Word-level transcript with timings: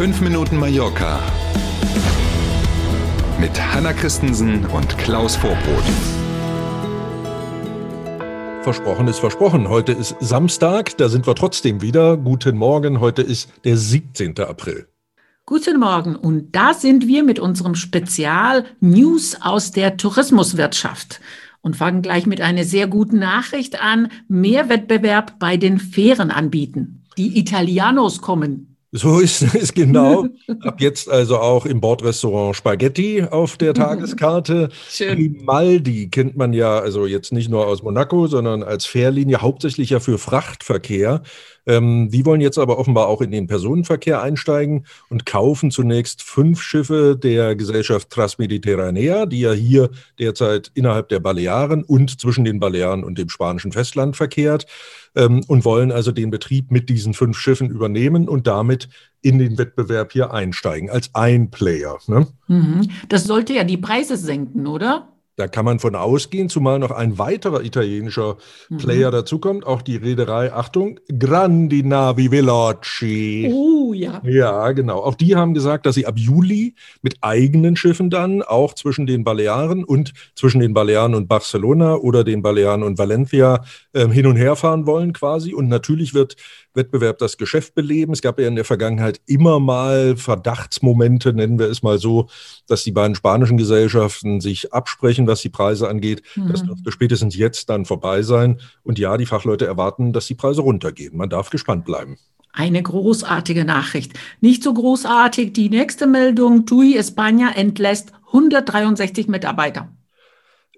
5 0.00 0.22
Minuten 0.22 0.56
Mallorca 0.56 1.20
mit 3.38 3.50
Hanna 3.60 3.92
Christensen 3.92 4.64
und 4.64 4.96
Klaus 4.96 5.36
Vorbrot. 5.36 5.84
Versprochen 8.62 9.08
ist 9.08 9.18
versprochen. 9.18 9.68
Heute 9.68 9.92
ist 9.92 10.16
Samstag, 10.18 10.96
da 10.96 11.10
sind 11.10 11.26
wir 11.26 11.34
trotzdem 11.34 11.82
wieder. 11.82 12.16
Guten 12.16 12.56
Morgen, 12.56 13.00
heute 13.00 13.20
ist 13.20 13.50
der 13.64 13.76
17. 13.76 14.38
April. 14.38 14.88
Guten 15.44 15.78
Morgen 15.78 16.16
und 16.16 16.56
da 16.56 16.72
sind 16.72 17.06
wir 17.06 17.22
mit 17.22 17.38
unserem 17.38 17.74
Spezial 17.74 18.64
News 18.80 19.36
aus 19.42 19.70
der 19.70 19.98
Tourismuswirtschaft 19.98 21.20
und 21.60 21.76
fangen 21.76 22.00
gleich 22.00 22.24
mit 22.24 22.40
einer 22.40 22.64
sehr 22.64 22.86
guten 22.86 23.18
Nachricht 23.18 23.82
an. 23.82 24.08
Mehr 24.28 24.70
Wettbewerb 24.70 25.38
bei 25.38 25.58
den 25.58 25.78
Fähren 25.78 26.30
anbieten. 26.30 27.04
Die 27.18 27.38
Italianos 27.38 28.22
kommen. 28.22 28.69
So 28.92 29.20
ist 29.20 29.42
es 29.54 29.72
genau. 29.72 30.26
Ab 30.60 30.80
jetzt 30.80 31.08
also 31.08 31.38
auch 31.38 31.64
im 31.66 31.80
Bordrestaurant 31.80 32.56
Spaghetti 32.56 33.22
auf 33.22 33.56
der 33.56 33.74
Tageskarte. 33.74 34.70
Schön. 34.88 35.16
Grimaldi 35.16 36.08
kennt 36.08 36.36
man 36.36 36.52
ja 36.52 36.78
also 36.78 37.06
jetzt 37.06 37.32
nicht 37.32 37.48
nur 37.48 37.66
aus 37.66 37.82
Monaco, 37.82 38.26
sondern 38.26 38.62
als 38.62 38.86
Fährlinie 38.86 39.40
hauptsächlich 39.40 39.90
ja 39.90 40.00
für 40.00 40.18
Frachtverkehr. 40.18 41.22
Ähm, 41.70 42.10
die 42.10 42.26
wollen 42.26 42.40
jetzt 42.40 42.58
aber 42.58 42.78
offenbar 42.78 43.06
auch 43.06 43.20
in 43.20 43.30
den 43.30 43.46
Personenverkehr 43.46 44.20
einsteigen 44.20 44.86
und 45.08 45.24
kaufen 45.24 45.70
zunächst 45.70 46.20
fünf 46.20 46.60
Schiffe 46.60 47.16
der 47.16 47.54
Gesellschaft 47.54 48.10
Transmediterranea, 48.10 49.26
die 49.26 49.40
ja 49.40 49.52
hier 49.52 49.90
derzeit 50.18 50.72
innerhalb 50.74 51.08
der 51.10 51.20
Balearen 51.20 51.84
und 51.84 52.20
zwischen 52.20 52.44
den 52.44 52.58
Balearen 52.58 53.04
und 53.04 53.18
dem 53.18 53.28
spanischen 53.28 53.70
Festland 53.70 54.16
verkehrt 54.16 54.66
ähm, 55.14 55.44
und 55.46 55.64
wollen 55.64 55.92
also 55.92 56.10
den 56.10 56.32
Betrieb 56.32 56.72
mit 56.72 56.88
diesen 56.88 57.14
fünf 57.14 57.38
Schiffen 57.38 57.70
übernehmen 57.70 58.28
und 58.28 58.48
damit 58.48 58.88
in 59.22 59.38
den 59.38 59.56
Wettbewerb 59.56 60.10
hier 60.10 60.32
einsteigen 60.32 60.90
als 60.90 61.10
ein 61.14 61.52
Player. 61.52 61.98
Ne? 62.08 62.26
Mhm. 62.48 62.88
Das 63.08 63.24
sollte 63.24 63.52
ja 63.52 63.62
die 63.62 63.76
Preise 63.76 64.16
senken, 64.16 64.66
oder? 64.66 65.06
Da 65.40 65.48
kann 65.48 65.64
man 65.64 65.78
von 65.78 65.94
ausgehen, 65.94 66.50
zumal 66.50 66.78
noch 66.78 66.90
ein 66.90 67.18
weiterer 67.18 67.64
italienischer 67.64 68.36
mhm. 68.68 68.76
Player 68.76 69.10
dazukommt, 69.10 69.66
auch 69.66 69.80
die 69.80 69.96
Reederei, 69.96 70.52
Achtung, 70.52 71.00
Grandi 71.18 71.82
Navi 71.82 72.30
Veloci. 72.30 73.50
Oh 73.50 73.94
ja. 73.94 74.20
Ja, 74.22 74.70
genau. 74.72 74.98
Auch 74.98 75.14
die 75.14 75.36
haben 75.36 75.54
gesagt, 75.54 75.86
dass 75.86 75.94
sie 75.94 76.04
ab 76.04 76.18
Juli 76.18 76.74
mit 77.00 77.16
eigenen 77.22 77.74
Schiffen 77.74 78.10
dann 78.10 78.42
auch 78.42 78.74
zwischen 78.74 79.06
den 79.06 79.24
Balearen 79.24 79.82
und 79.82 80.12
zwischen 80.34 80.60
den 80.60 80.74
Balearen 80.74 81.14
und 81.14 81.26
Barcelona 81.26 81.94
oder 81.94 82.22
den 82.22 82.42
Balearen 82.42 82.82
und 82.82 82.98
Valencia 82.98 83.64
äh, 83.94 84.06
hin 84.08 84.26
und 84.26 84.36
her 84.36 84.56
fahren 84.56 84.84
wollen 84.84 85.14
quasi. 85.14 85.54
Und 85.54 85.68
natürlich 85.68 86.12
wird 86.12 86.36
Wettbewerb 86.74 87.18
das 87.18 87.36
Geschäft 87.36 87.74
beleben. 87.74 88.12
Es 88.12 88.22
gab 88.22 88.38
ja 88.38 88.46
in 88.46 88.54
der 88.54 88.64
Vergangenheit 88.64 89.20
immer 89.26 89.58
mal 89.58 90.16
Verdachtsmomente, 90.16 91.32
nennen 91.32 91.58
wir 91.58 91.66
es 91.66 91.82
mal 91.82 91.98
so, 91.98 92.28
dass 92.68 92.84
die 92.84 92.92
beiden 92.92 93.14
spanischen 93.14 93.56
Gesellschaften 93.56 94.40
sich 94.40 94.72
absprechen, 94.72 95.26
was 95.30 95.40
die 95.40 95.48
Preise 95.48 95.88
angeht. 95.88 96.22
Mhm. 96.36 96.48
Das 96.48 96.62
dürfte 96.62 96.92
spätestens 96.92 97.36
jetzt 97.36 97.70
dann 97.70 97.84
vorbei 97.84 98.22
sein. 98.22 98.58
Und 98.82 98.98
ja, 98.98 99.16
die 99.16 99.26
Fachleute 99.26 99.66
erwarten, 99.66 100.12
dass 100.12 100.26
die 100.26 100.34
Preise 100.34 100.62
runtergehen. 100.62 101.16
Man 101.16 101.30
darf 101.30 101.50
gespannt 101.50 101.84
bleiben. 101.84 102.18
Eine 102.52 102.82
großartige 102.82 103.64
Nachricht. 103.64 104.18
Nicht 104.40 104.62
so 104.62 104.74
großartig 104.74 105.52
die 105.52 105.70
nächste 105.70 106.06
Meldung. 106.06 106.66
TUI 106.66 106.98
España 106.98 107.54
entlässt 107.54 108.12
163 108.26 109.28
Mitarbeiter. 109.28 109.88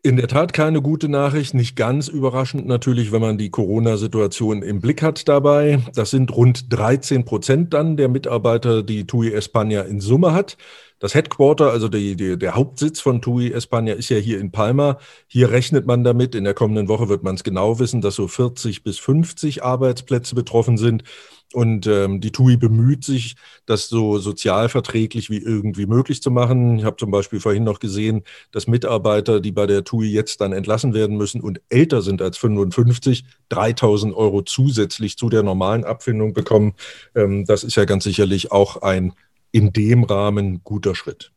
In 0.04 0.16
der 0.16 0.26
Tat 0.26 0.52
keine 0.52 0.82
gute 0.82 1.08
Nachricht, 1.08 1.54
nicht 1.54 1.76
ganz 1.76 2.08
überraschend 2.08 2.66
natürlich, 2.66 3.12
wenn 3.12 3.20
man 3.20 3.38
die 3.38 3.50
Corona-Situation 3.50 4.60
im 4.60 4.80
Blick 4.80 5.00
hat 5.00 5.28
dabei. 5.28 5.78
Das 5.94 6.10
sind 6.10 6.34
rund 6.34 6.72
13 6.72 7.24
Prozent 7.24 7.72
dann 7.72 7.96
der 7.96 8.08
Mitarbeiter, 8.08 8.82
die 8.82 9.06
TUI 9.06 9.32
España 9.32 9.82
in 9.82 10.00
Summe 10.00 10.32
hat. 10.32 10.56
Das 10.98 11.14
Headquarter, 11.14 11.70
also 11.70 11.86
die, 11.86 12.16
die, 12.16 12.36
der 12.36 12.56
Hauptsitz 12.56 13.00
von 13.00 13.22
TUI 13.22 13.54
España 13.54 13.92
ist 13.92 14.08
ja 14.08 14.16
hier 14.16 14.40
in 14.40 14.50
Palma. 14.50 14.98
Hier 15.28 15.52
rechnet 15.52 15.86
man 15.86 16.02
damit, 16.02 16.34
in 16.34 16.42
der 16.42 16.54
kommenden 16.54 16.88
Woche 16.88 17.08
wird 17.08 17.22
man 17.22 17.36
es 17.36 17.44
genau 17.44 17.78
wissen, 17.78 18.00
dass 18.00 18.16
so 18.16 18.26
40 18.26 18.82
bis 18.82 18.98
50 18.98 19.62
Arbeitsplätze 19.62 20.34
betroffen 20.34 20.78
sind. 20.78 21.04
Und 21.52 21.86
ähm, 21.86 22.20
die 22.20 22.32
TUI 22.32 22.56
bemüht 22.56 23.04
sich, 23.04 23.36
das 23.66 23.88
so 23.88 24.18
sozialverträglich 24.18 25.30
wie 25.30 25.38
irgendwie 25.38 25.86
möglich 25.86 26.22
zu 26.22 26.30
machen. 26.30 26.78
Ich 26.78 26.84
habe 26.84 26.96
zum 26.96 27.10
Beispiel 27.10 27.40
vorhin 27.40 27.64
noch 27.64 27.78
gesehen, 27.78 28.22
dass 28.50 28.66
Mitarbeiter, 28.66 29.40
die 29.40 29.52
bei 29.52 29.66
der 29.66 29.84
TUI 29.84 30.08
jetzt 30.08 30.40
dann 30.40 30.52
entlassen 30.52 30.94
werden 30.94 31.16
müssen 31.16 31.40
und 31.40 31.60
älter 31.68 32.02
sind 32.02 32.22
als 32.22 32.38
55, 32.38 33.24
3000 33.50 34.14
Euro 34.14 34.42
zusätzlich 34.42 35.16
zu 35.16 35.28
der 35.28 35.42
normalen 35.42 35.84
Abfindung 35.84 36.32
bekommen. 36.32 36.74
Ähm, 37.14 37.44
das 37.44 37.64
ist 37.64 37.76
ja 37.76 37.84
ganz 37.84 38.04
sicherlich 38.04 38.52
auch 38.52 38.82
ein 38.82 39.12
in 39.50 39.72
dem 39.72 40.04
Rahmen 40.04 40.62
guter 40.64 40.94
Schritt. 40.94 41.32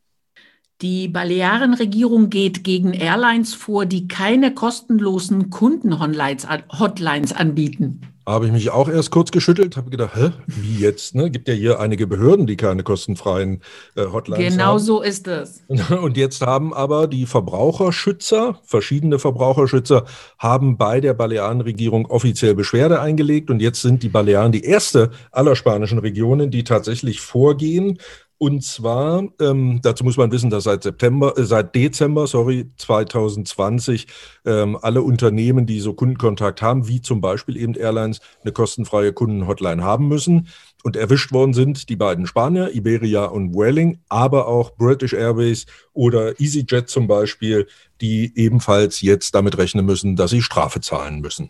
Die 0.81 1.07
Balearenregierung 1.07 2.29
geht 2.29 2.63
gegen 2.63 2.93
Airlines 2.93 3.53
vor, 3.53 3.85
die 3.85 4.07
keine 4.07 4.53
kostenlosen 4.53 5.49
Kundenhotlines 5.49 7.33
anbieten 7.33 8.14
habe 8.27 8.47
ich 8.47 8.51
mich 8.51 8.71
auch 8.71 8.89
erst 8.89 9.11
kurz 9.11 9.31
geschüttelt, 9.31 9.77
habe 9.77 9.89
gedacht, 9.89 10.15
hä, 10.15 10.31
wie 10.47 10.79
jetzt? 10.79 11.13
Ne? 11.13 11.29
Gibt 11.29 11.47
ja 11.47 11.53
hier 11.53 11.79
einige 11.79 12.07
Behörden, 12.07 12.47
die 12.47 12.57
keine 12.57 12.83
kostenfreien 12.83 13.61
äh, 13.95 14.05
Hotlines 14.05 14.53
genau 14.53 14.65
haben. 14.65 14.77
Genau 14.77 14.77
so 14.79 15.01
ist 15.01 15.27
es. 15.27 15.63
Und 16.01 16.17
jetzt 16.17 16.41
haben 16.41 16.73
aber 16.73 17.07
die 17.07 17.27
Verbraucherschützer, 17.27 18.59
verschiedene 18.63 19.19
Verbraucherschützer, 19.19 20.05
haben 20.39 20.77
bei 20.77 21.01
der 21.01 21.13
Balearenregierung 21.13 22.07
offiziell 22.07 22.55
Beschwerde 22.55 22.99
eingelegt. 22.99 23.51
Und 23.51 23.61
jetzt 23.61 23.81
sind 23.81 24.01
die 24.01 24.09
Balearen 24.09 24.51
die 24.51 24.63
erste 24.63 25.11
aller 25.31 25.55
spanischen 25.55 25.99
Regionen, 25.99 26.49
die 26.49 26.63
tatsächlich 26.63 27.21
vorgehen 27.21 27.99
und 28.37 28.63
zwar, 28.63 29.23
ähm, 29.39 29.79
dazu 29.81 30.03
muss 30.03 30.17
man 30.17 30.31
wissen, 30.31 30.49
dass 30.49 30.65
seit 30.65 30.83
September, 30.83 31.37
äh, 31.37 31.45
seit 31.45 31.73
Dezember, 31.73 32.27
sorry, 32.27 32.69
2020 32.75 34.07
ähm, 34.45 34.77
alle 34.81 35.01
Unternehmen, 35.01 35.65
die 35.65 35.79
so 35.79 35.93
Kundenkontakt 35.93 36.61
haben, 36.61 36.87
wie 36.89 37.01
zum 37.01 37.21
Beispiel 37.21 37.55
eben 37.55 37.75
Airlines, 37.75 38.19
eine 38.43 38.51
kostenfreie 38.51 39.13
Kundenhotline 39.13 39.83
haben 39.83 40.09
müssen. 40.09 40.49
Und 40.83 40.97
erwischt 40.97 41.31
worden 41.31 41.53
sind 41.53 41.89
die 41.89 41.95
beiden 41.95 42.27
Spanier, 42.27 42.75
Iberia 42.75 43.25
und 43.25 43.53
Vueling, 43.53 43.99
aber 44.09 44.47
auch 44.47 44.75
British 44.75 45.13
Airways 45.13 45.65
oder 45.93 46.39
EasyJet 46.39 46.89
zum 46.89 47.07
Beispiel, 47.07 47.67
die 48.01 48.33
ebenfalls 48.35 49.01
jetzt 49.01 49.33
damit 49.33 49.57
rechnen 49.57 49.85
müssen, 49.85 50.17
dass 50.17 50.31
sie 50.31 50.41
Strafe 50.41 50.81
zahlen 50.81 51.21
müssen. 51.21 51.49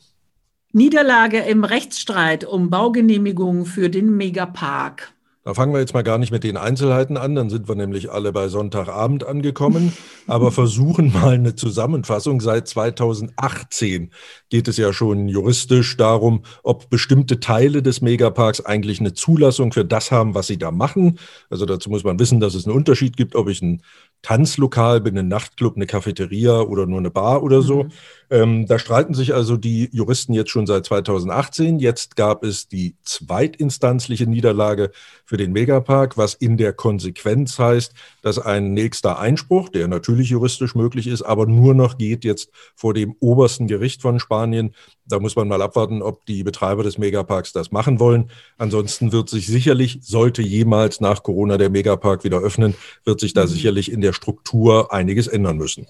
Niederlage 0.72 1.40
im 1.40 1.64
Rechtsstreit 1.64 2.44
um 2.46 2.70
Baugenehmigungen 2.70 3.66
für 3.66 3.90
den 3.90 4.16
Megapark. 4.16 5.15
Da 5.46 5.54
fangen 5.54 5.74
wir 5.74 5.80
jetzt 5.80 5.94
mal 5.94 6.02
gar 6.02 6.18
nicht 6.18 6.32
mit 6.32 6.44
den 6.44 6.58
Einzelheiten 6.58 7.18
an, 7.18 7.36
dann 7.36 7.52
sind 7.52 7.68
wir 7.68 7.76
nämlich 7.76 8.12
alle 8.12 8.32
bei 8.32 8.48
Sonntagabend 8.48 9.28
angekommen, 9.28 9.94
aber 10.28 10.52
versuchen 10.52 11.14
mal 11.14 11.36
eine 11.36 11.54
Zusammenfassung. 11.54 12.42
Seit 12.42 12.68
2018 12.68 14.10
geht 14.50 14.68
es 14.68 14.78
ja 14.78 14.92
schon 14.92 15.28
juristisch 15.28 15.98
darum, 15.98 16.42
ob 16.64 16.90
bestimmte 16.90 17.40
Teile 17.40 17.84
des 17.84 18.02
Megaparks 18.02 18.62
eigentlich 18.62 19.00
eine 19.00 19.14
Zulassung 19.14 19.72
für 19.72 19.86
das 19.86 20.12
haben, 20.12 20.34
was 20.34 20.48
sie 20.48 20.58
da 20.58 20.72
machen. 20.72 21.20
Also 21.52 21.68
dazu 21.68 21.92
muss 21.92 22.04
man 22.04 22.18
wissen, 22.18 22.40
dass 22.40 22.56
es 22.56 22.66
einen 22.66 22.76
Unterschied 22.76 23.16
gibt, 23.16 23.36
ob 23.36 23.48
ich 23.48 23.62
ein 23.62 23.84
Tanzlokal 24.26 25.02
bin, 25.02 25.16
ein 25.20 25.28
Nachtclub, 25.28 25.76
eine 25.76 25.86
Cafeteria 25.86 26.62
oder 26.62 26.88
nur 26.88 26.98
eine 26.98 27.12
Bar 27.12 27.44
oder 27.44 27.62
so. 27.62 27.84
Mhm. 27.84 27.92
Ähm, 28.32 28.66
da 28.66 28.80
streiten 28.80 29.14
sich 29.14 29.36
also 29.36 29.56
die 29.56 29.88
Juristen 29.92 30.34
jetzt 30.34 30.50
schon 30.50 30.66
seit 30.66 30.84
2018. 30.88 31.78
Jetzt 31.78 32.16
gab 32.16 32.44
es 32.44 32.68
die 32.68 32.96
zweitinstanzliche 33.04 34.26
Niederlage 34.26 34.90
für 35.26 35.38
den 35.38 35.52
Megapark, 35.52 36.18
was 36.18 36.34
in 36.34 36.58
der 36.58 36.74
Konsequenz 36.74 37.60
heißt, 37.60 37.94
dass 38.24 38.40
ein 38.40 38.74
nächster 38.74 39.20
Einspruch, 39.20 39.70
der 39.70 39.88
natürlich 39.88 40.30
juristisch 40.30 40.74
möglich 40.74 41.06
ist, 41.06 41.22
aber 41.22 41.46
nur 41.46 41.76
noch 41.76 42.00
geht 42.00 42.26
jetzt 42.26 42.50
vor 42.76 42.96
dem 42.96 43.16
obersten 43.20 43.68
Gericht 43.68 44.02
von 44.02 44.20
Spanien. 44.20 44.74
Da 45.08 45.20
muss 45.20 45.36
man 45.36 45.48
mal 45.48 45.62
abwarten, 45.62 46.02
ob 46.02 46.26
die 46.26 46.44
Betreiber 46.44 46.82
des 46.82 46.98
Megaparks 46.98 47.54
das 47.54 47.72
machen 47.72 48.00
wollen. 48.00 48.32
Ansonsten 48.58 49.12
wird 49.12 49.30
sich 49.30 49.46
sicherlich, 49.46 50.00
sollte 50.02 50.42
jemals 50.42 51.00
nach 51.00 51.22
Corona 51.22 51.60
der 51.60 51.70
Megapark 51.70 52.24
wieder 52.24 52.40
öffnen, 52.40 52.74
wird 53.04 53.20
sich 53.20 53.34
da 53.34 53.44
mhm. 53.44 53.50
sicherlich 53.50 53.92
in 53.92 54.02
der 54.02 54.15
Struktur 54.16 54.94
einiges 54.94 55.28
ändern 55.28 55.58
müssen 55.58 55.86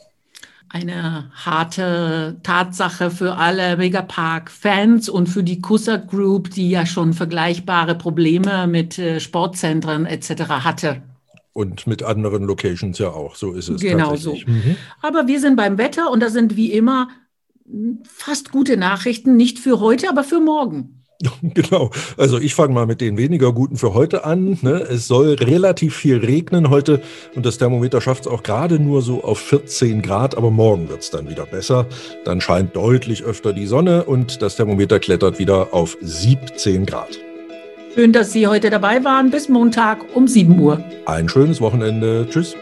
eine 0.75 1.31
harte 1.33 2.38
Tatsache 2.44 3.10
für 3.10 3.38
alle 3.38 3.77
Megapark-Fans 3.77 5.07
und 5.07 5.27
für 5.27 5.42
die 5.42 5.62
Kusser 5.62 5.98
Group, 5.98 6.50
die 6.50 6.69
ja 6.69 6.86
schon 6.86 7.13
vergleichbare 7.13 7.95
Probleme 7.95 8.68
mit 8.68 9.00
äh, 9.00 9.22
Sportzentren 9.22 10.06
etc. 10.06 10.44
hatte. 10.66 11.01
Und 11.54 11.88
mit 11.88 12.04
anderen 12.04 12.44
Locations 12.44 12.98
ja 12.98 13.10
auch, 13.12 13.36
so 13.36 13.54
ist 13.54 13.69
es. 13.69 13.80
Genau 13.80 14.18
so. 14.18 14.36
Mhm. 14.36 14.75
Aber 15.01 15.28
wir 15.28 15.39
sind 15.39 15.56
beim 15.56 15.78
Wetter 15.78 16.12
und 16.12 16.19
das 16.19 16.33
sind 16.33 16.57
wie 16.57 16.74
immer 16.74 17.07
fast 18.04 18.51
gute 18.51 18.75
Nachrichten, 18.75 19.38
nicht 19.38 19.60
für 19.60 19.80
heute, 19.80 20.10
aber 20.10 20.25
für 20.25 20.42
morgen. 20.42 21.05
Genau. 21.54 21.92
Also 22.18 22.40
ich 22.40 22.56
fange 22.56 22.74
mal 22.74 22.86
mit 22.86 23.02
den 23.02 23.18
weniger 23.18 23.54
guten 23.54 23.78
für 23.78 23.94
heute 23.94 24.26
an. 24.26 24.58
Ne? 24.62 24.86
Es 24.90 25.08
soll 25.08 25.34
relativ 25.36 25.96
viel 25.96 26.18
regnen 26.18 26.70
heute 26.70 27.02
und 27.36 27.46
das 27.46 27.58
Thermometer 27.58 28.02
schafft 28.02 28.22
es 28.22 28.28
auch 28.28 28.44
gerade 28.44 28.80
nur 28.80 29.02
so 29.02 29.24
auf 29.24 29.40
14 29.40 30.02
Grad, 30.02 30.36
aber 30.36 30.52
morgen 30.52 30.90
wird 30.90 31.02
es 31.02 31.12
dann 31.12 31.30
wieder 31.30 31.46
besser. 31.46 31.86
Dann 32.26 32.42
scheint 32.42 32.76
deutlich 32.76 33.24
öfter 33.24 33.54
die 33.54 33.68
Sonne 33.68 34.04
und 34.04 34.42
das 34.42 34.56
Thermometer 34.56 35.00
klettert 35.00 35.40
wieder 35.40 35.74
auf 35.74 35.98
17 36.02 36.86
Grad. 36.86 37.20
Schön, 37.94 38.12
dass 38.12 38.34
Sie 38.34 38.48
heute 38.48 38.70
dabei 38.70 39.04
waren. 39.06 39.32
Bis 39.32 39.48
Montag 39.48 40.00
um 40.14 40.28
7 40.28 40.60
Uhr. 40.60 40.84
Ein 41.06 41.30
schönes 41.30 41.62
Wochenende. 41.62 42.28
Tschüss. 42.30 42.56